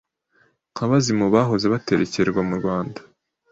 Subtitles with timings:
[0.73, 2.99] Nka bazimu bahoze baterekerwa mu rwanda